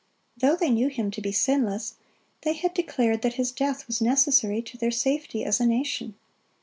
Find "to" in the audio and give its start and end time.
1.11-1.21, 4.63-4.75